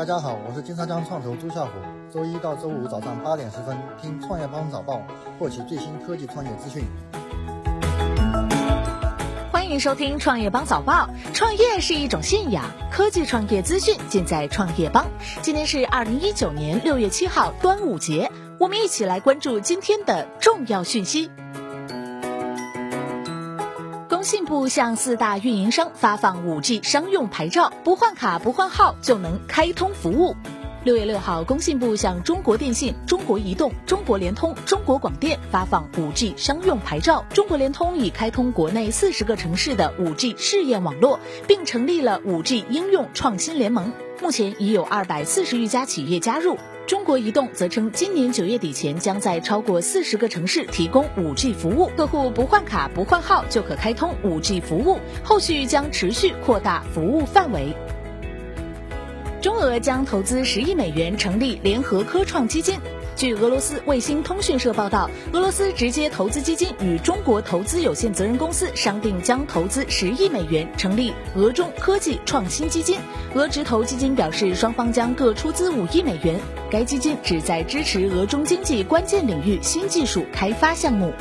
[0.00, 1.72] 大家好，我是金沙江创投朱啸虎。
[2.10, 5.02] 周一到周五早上八点十分，听创业邦早报，
[5.38, 6.84] 获取最新科技创业资讯。
[9.52, 11.10] 欢迎收听创业邦早报。
[11.34, 15.04] 创业是一种信仰，科技创业资讯尽在创业邦。
[15.42, 21.30] 今天是二零一九年六月七号，端午节，我们一起来关注今天的重要讯息。
[24.20, 30.36] 工信部向四大运营商发放 5G 商用牌照，不换卡不换号就能开通服务。
[30.84, 37.24] 六月六号，工信部向中国电信、中国移动、中国联通、中国广电发放 5G 商用牌照。
[37.30, 46.58] 中国联通已开通国内四十个城市的 5G 试验网络，并成立了 5G 应用创新联盟，目前已有二百四十余家企业加入。
[46.90, 57.76] 中国移动则称，今年九月底前将在超过四十个城市提供五 G 服务，客户不换卡不换号就可开通五 G 服务，后续将持续扩大服务范围。
[59.40, 62.80] 中俄将投资十亿美元成立联合科创基金。
[63.20, 72.98] 据俄罗斯卫星通讯社报道，俄罗斯直接投资基金与中国投资有限责任公司商定，将投资十亿美元成立俄中科技创新基金。
[73.34, 81.12] 俄直投基金表示，双方将各出资五亿美元，该基金旨在支持俄中经济关键领域新技术开发项目。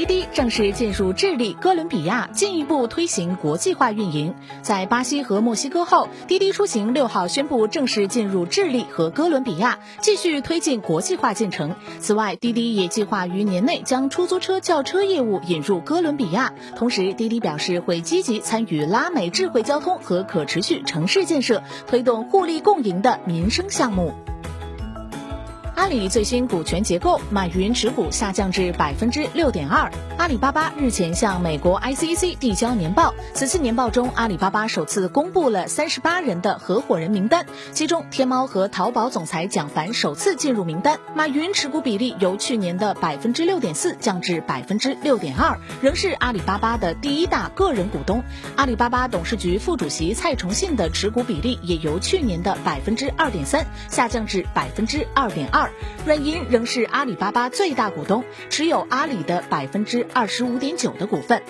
[0.00, 4.34] 滴滴正式进入智利、哥伦比亚，进一步推行国际化运营。
[4.62, 11.74] 在巴西和墨西哥后，滴滴出行六号宣布正式进入智利和哥伦比亚，继续推进国际化进程。
[11.98, 16.54] 此外，滴滴也计划于年内将出租车轿车业务引入哥伦比亚。
[16.76, 24.14] 同时，滴滴表示会积极参与拉美智慧交通和可持续城市建设，推动互利共赢的民生项目。
[25.80, 29.90] 阿里最新股权结构，马云持股下降至百分之六点二。
[30.18, 41.00] 阿里巴巴日前向美国 ICC 递交年报，此次年报中，阿里巴巴首次公布了三十八人的合伙人名单，其中天猫和淘宝总裁蒋凡首次进入名单。
[41.14, 48.22] 马云持股比例由去年的百分之六点四降至百分之六点二，仍是阿里巴巴的第一大个人股东。
[48.54, 55.69] 阿里巴巴董事局副主席蔡崇信的持股比例也由去年的百分之二点三下降至百分之二点二。
[56.06, 61.42] 软银仍是阿里巴巴最大股东，持有阿里的百分之二十五点九的股份。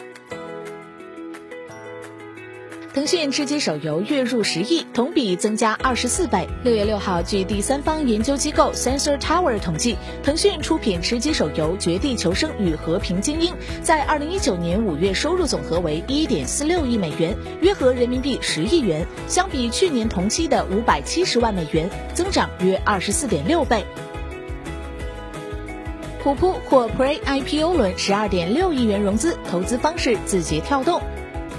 [2.93, 6.49] 腾讯吃鸡手游月入十亿，同比增加二十四倍。
[6.65, 23.85] 六月六号，据第三方研究机构 Sensor Tower 统计，腾讯出品吃鸡手游《绝地求生》与《和平精英》在二零一九年五月收入总和为一点四六亿美元，约合人民币十亿元，相比去年同期的五百七十万美元，增长约二十四点六倍。
[26.23, 31.01] 虎扑获 Pre IPO 轮十二点六亿元融资，投资方式字节跳动。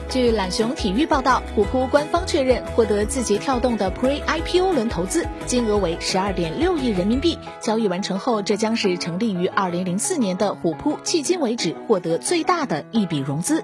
[0.08, 7.40] 据懒熊体育报道，虎扑官方确认获得字节跳动的 Pre IPO 轮投资，金额为十二点六亿人民币。
[7.60, 13.64] 交易完成后，这将是成立于二零零四年的虎扑迄今为止获得最大的一笔融资。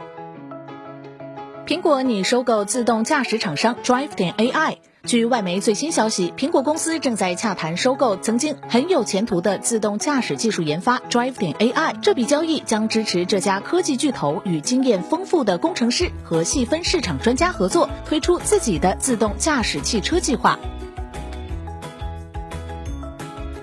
[1.67, 4.77] 苹果拟收购自动驾驶厂商 Drive 点 AI。
[5.03, 11.97] 据外媒最新消息，苹果公司正在洽谈收购曾经很有前途的自动驾驶技术研发 Drive 点 AI。
[12.01, 20.59] 这笔交易将支持这家科技巨头与经验丰富的工程师和细分市场专家合作，推出自己的自动驾驶汽车计划。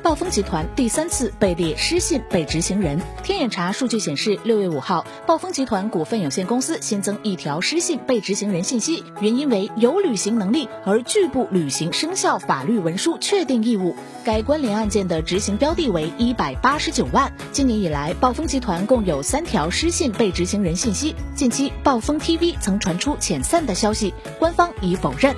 [0.05, 3.01] 暴风集团第三次被列失信被执行人。
[3.23, 13.97] 天眼查数据显示，六月五号，暴风集团股份有限公司新增一条失信被执行人信息，原因为有履行能力而拒不履行生效法律文书确定义务。
[14.25, 17.33] 该关联案件的执行标的为一百八十九万。
[17.51, 21.17] 今年以来，暴风集团共有三条失信被执行人信息。
[21.35, 25.35] 近期，暴风 TV 曾传出遣散的消息，官方已否认。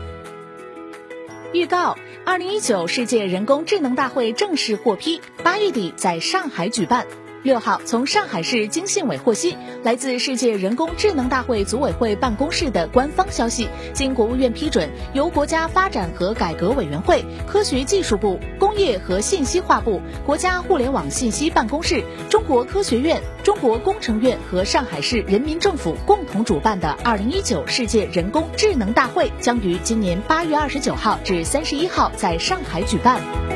[1.56, 7.06] 预告：二零一九世界人工智能大会正式获批，八月底在上海举办。
[7.46, 33.55] 六号，从上海市经信委获悉，来自世界人工智能大会组委会办公室的官方消息，经国务院批准，由国家发展和改革委员会、科学技术部、工业和信息化部、国家互联网信息办公室、中国科学院、中国工程院和上海市人民政府共同主办的二零一九世界人工智能大会，将于今年八月二十九号至三十一号在上海举办。